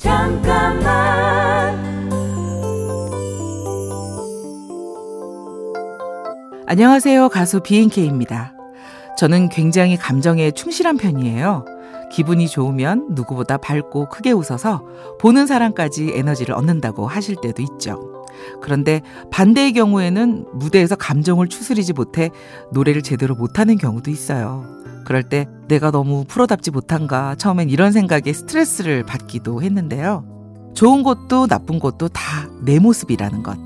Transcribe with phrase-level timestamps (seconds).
[0.00, 1.78] 잠깐만
[6.66, 7.28] 안녕하세요.
[7.28, 8.54] 가수 BNK입니다.
[9.18, 11.66] 저는 굉장히 감정에 충실한 편이에요.
[12.12, 14.82] 기분이 좋으면 누구보다 밝고 크게 웃어서
[15.20, 18.24] 보는 사람까지 에너지를 얻는다고 하실 때도 있죠.
[18.62, 22.30] 그런데 반대의 경우에는 무대에서 감정을 추스리지 못해
[22.72, 24.64] 노래를 제대로 못하는 경우도 있어요.
[25.04, 30.24] 그럴 때 내가 너무 프로답지 못한가 처음엔 이런 생각에 스트레스를 받기도 했는데요.
[30.74, 33.58] 좋은 것도 나쁜 것도 다 내 모습이라는 것.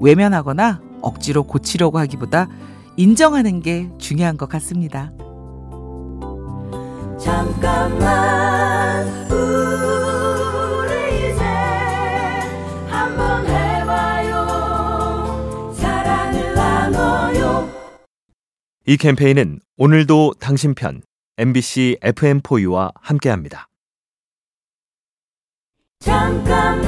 [0.00, 2.48] 외면하거나 억지로 고치려고 하기보다
[2.96, 5.10] 인정하는 게 중요한 것 같습니다.
[7.18, 8.53] 잠깐만
[18.86, 21.00] 이 캠페인은 오늘도 당신 편
[21.38, 23.68] MBC FM4U와 함께합니다.
[26.00, 26.84] 잠깐만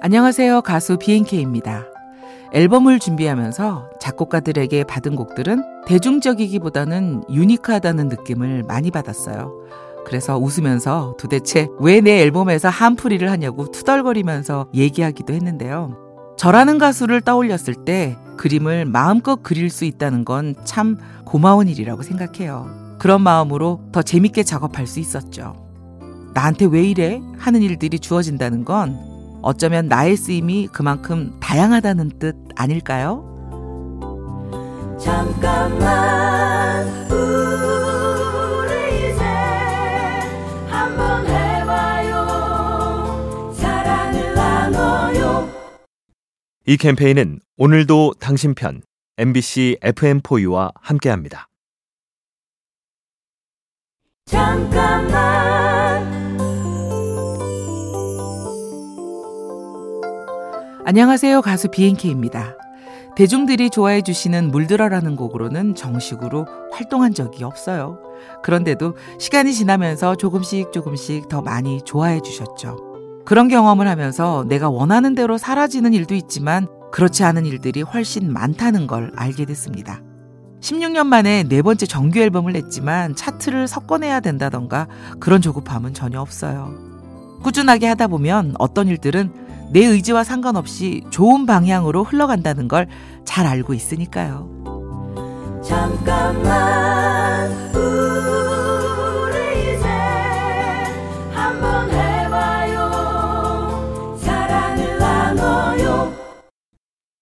[0.00, 0.62] 안녕하세요.
[0.62, 1.84] 가수 BNK입니다.
[2.52, 9.52] 앨범을 준비하면서 작곡가들에게 받은 곡들은 대중적이기보다는 유니크하다는 느낌을 많이 받았어요.
[10.06, 16.05] 그래서 웃으면서 도대체 왜 내 앨범에서 한풀이를 하냐고 투덜거리면서 얘기하기도 했는데요.
[16.36, 22.96] 저라는 가수를 떠올렸을 때 그림을 마음껏 그릴 수 있다는 건 참 고마운 일이라고 생각해요.
[22.98, 25.54] 그런 마음으로 더 재밌게 작업할 수 있었죠.
[26.34, 27.20] 나한테 왜 이래?
[27.38, 28.96] 하는 일들이 주어진다는 건
[29.42, 33.24] 어쩌면 나의 쓰임이 그만큼 다양하다는 뜻 아닐까요?
[35.00, 36.86] 잠깐만
[46.68, 48.82] 이 캠페인은 오늘도 당신 편
[49.18, 51.48] MBC FM4U와 함께합니다.
[54.24, 55.14] 잠깐만
[60.84, 61.40] 안녕하세요.
[61.40, 62.58] 가수 BNK입니다.
[63.14, 68.00] 대중들이 좋아해 주시는 물들어라는 곡으로는 정식으로 활동한 적이 없어요.
[68.42, 72.95] 그런데도 시간이 지나면서 조금씩 조금씩 더 많이 좋아해 주셨죠.
[73.26, 79.12] 그런 경험을 하면서 내가 원하는 대로 사라지는 일도 있지만 그렇지 않은 일들이 훨씬 많다는 걸
[79.16, 80.00] 알게 됐습니다.
[80.60, 84.86] 16년 만에 네 번째 정규 앨범을 냈지만 차트를 섞어내야 된다던가
[85.20, 86.72] 그런 조급함은 전혀 없어요.
[87.42, 89.30] 꾸준하게 하다 보면 어떤 일들은
[89.72, 92.86] 내 의지와 상관없이 좋은 방향으로 흘러간다는 걸
[93.26, 94.48] 잘 알고 있으니까요.
[95.62, 97.50] 잠깐만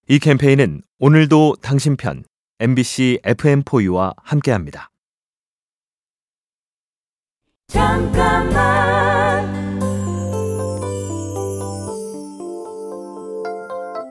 [0.07, 2.25] 이 캠페인은 오늘도 당신 편
[2.61, 4.91] MBC FM4U와 함께합니다.
[7.69, 8.55] 잠깐만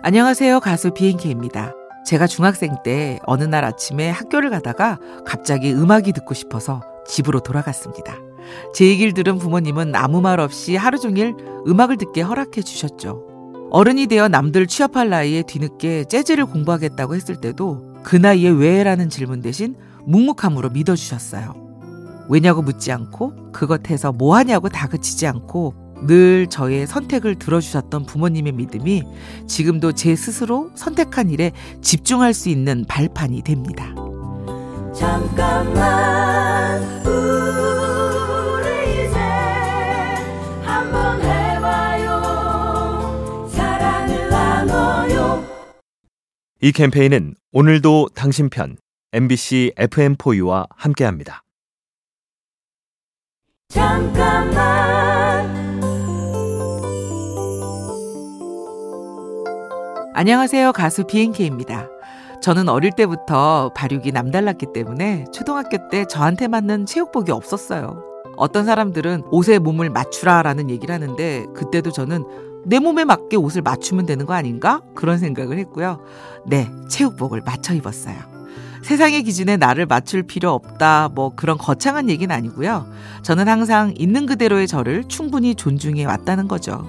[0.02, 0.60] 안녕하세요.
[0.62, 1.74] 가수 BNK입니다.
[2.08, 8.18] 제가 중학생 때 어느 날 아침에 학교를 가다가 갑자기 음악이 듣고 싶어서 집으로 돌아갔습니다.
[8.74, 11.36] 제 얘기를 들은 부모님은 아무 말 없이 하루 종일
[11.68, 13.33] 음악을 듣게 허락해 주셨죠.
[13.74, 19.76] 어른이 되어 남들 취업할 나이에 뒤늦게 재즈를 공부하겠다고 했을 때도 그 나이에 왜라는 질문 대신
[20.06, 21.56] 묵묵함으로 믿어주셨어요.
[22.30, 25.74] 왜냐고 묻지 않고 그것해서 뭐하냐고 다그치지 않고
[26.06, 29.04] 늘 저의 선택을 들어주셨던 부모님의 믿음이
[29.48, 31.52] 지금도 제 스스로 선택한 일에
[31.82, 33.96] 집중할 수 있는 발판이 됩니다.
[34.94, 36.63] 잠깐만
[46.64, 48.78] 이 캠페인은 오늘도 당신 편
[49.12, 51.44] MBC FM4U와 함께합니다.
[53.68, 54.56] 잠깐만
[60.16, 60.72] 안녕하세요.
[60.72, 61.90] 가수 BNK입니다.
[62.42, 68.02] 저는 어릴 때부터 발육이 남달랐기 때문에 초등학교 때 저한테 맞는 체육복이 없었어요.
[68.38, 74.26] 어떤 사람들은 옷에 몸을 맞추라라는 얘기를 하는데 그때도 저는 내 몸에 맞게 옷을 맞추면 되는
[74.26, 74.82] 거 아닌가?
[74.96, 76.00] 그런 생각을 했고요.
[76.46, 78.16] 네, 체육복을 맞춰 입었어요.
[78.84, 82.86] 세상의 기준에 나를 맞출 필요 없다, 뭐 그런 거창한 얘기는 아니고요.
[83.22, 86.86] 저는 항상 있는 그대로의 저를 충분히 존중해 왔다는 거죠.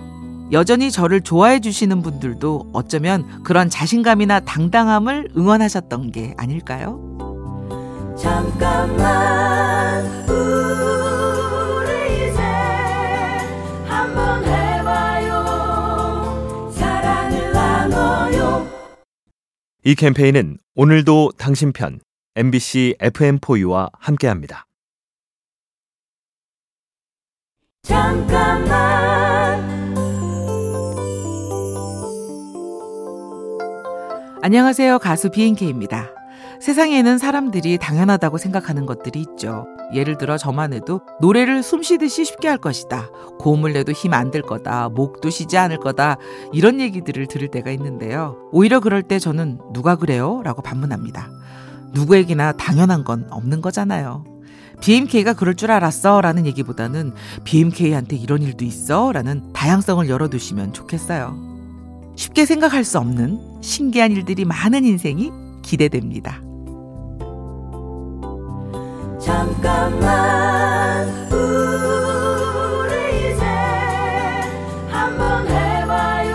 [0.53, 7.01] 여전히 저를 좋아해 주시는 분들도 어쩌면 그런 자신감이나 당당함을 응원하셨던 게 아닐까요?
[8.17, 10.05] 잠깐만
[19.87, 22.01] 이 캠페인은 오늘도 당신 편
[22.37, 24.67] MBC FM4U와 함께합니다.
[27.83, 28.65] 잠깐만
[34.41, 35.01] 안녕하세요.
[35.01, 36.15] 가수 비행케입니다.
[36.63, 39.67] 세상에는 사람들이 당연하다고 생각하는 것들이 있죠.
[39.93, 43.11] 예를 들어 저만 해도 노래를 숨 쉬듯이 쉽게 할 것이다.
[43.39, 44.89] 고음을 내도 힘 안 들 거다.
[44.89, 46.17] 목도 쉬지 않을 거다.
[46.53, 48.37] 이런 얘기들을 들을 때가 있는데요.
[48.53, 50.41] 오히려 그럴 때 저는 누가 그래요?
[50.45, 51.29] 라고 반문합니다.
[51.93, 54.25] 누구에게나 당연한 건 없는 거잖아요.
[54.81, 57.13] BMK가 그럴 줄 알았어 라는 얘기보다는
[57.45, 61.37] BMK한테 이런 일도 있어 라는 다양성을 열어두시면 좋겠어요.
[62.17, 65.31] 쉽게 생각할 수 없는 신기한 일들이 많은 인생이
[65.63, 66.41] 기대됩니다.
[69.25, 72.93] 잠깐만 우리
[73.33, 73.45] 이제
[74.89, 76.35] 한번 해봐요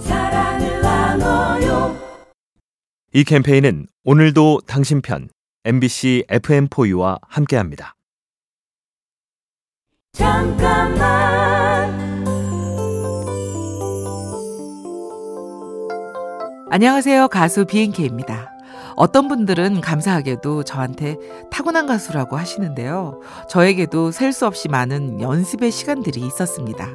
[0.00, 1.96] 사랑을 나눠요
[3.12, 5.28] 이 캠페인은 오늘도 당신 편
[5.64, 7.94] MBC FM4U와 함께합니다.
[10.12, 11.10] 잠깐만
[16.70, 17.28] 안녕하세요.
[17.28, 18.59] 가수 비인케입니다.
[19.00, 21.16] 어떤 분들은 감사하게도 저한테
[21.50, 23.20] 타고난 가수라고 하시는데요.
[23.48, 26.86] 저에게도 셀 수 없이 많은 연습의 시간들이 있었습니다.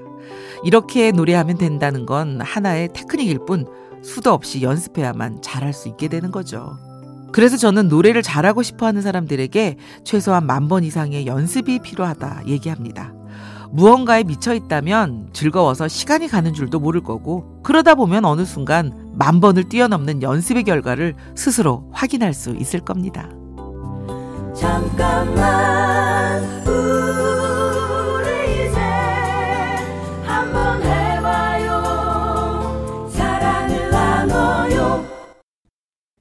[0.64, 3.66] 이렇게 노래하면 된다는 건 하나의 테크닉일 뿐
[4.04, 6.78] 수도 없이 연습해야만 잘할 수 있게 되는 거죠.
[7.32, 13.14] 그래서 저는 노래를 잘하고 싶어 하는 사람들에게 최소한 만 번 이상의 연습이 필요하다 얘기합니다.
[13.72, 19.70] 무언가에 미쳐 있다면 즐거워서 시간이 가는 줄도 모를 거고 그러다 보면 어느 순간 만 번을
[19.70, 23.30] 뛰어넘는 연습의 결과를 스스로 확인할 수 있을 겁니다.
[24.56, 28.80] 잠깐만 우리 이제
[30.24, 35.06] 한번 해봐요 사랑을 나눠요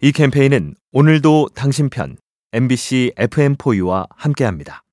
[0.00, 2.16] 이 캠페인은 오늘도 당신 편
[2.52, 4.83] MBC FM4U와 함께합니다.